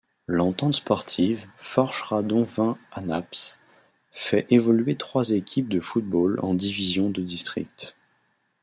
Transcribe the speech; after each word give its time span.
L'Entente 0.25 0.73
sportive 0.73 1.45
Forges-Radon-Vingt-Hanaps 1.57 3.59
fait 4.11 4.47
évoluer 4.49 4.95
trois 4.95 5.29
équipes 5.29 5.69
de 5.69 5.79
football 5.79 6.39
en 6.41 6.55
divisions 6.55 7.11
de 7.11 7.21
district. 7.21 7.95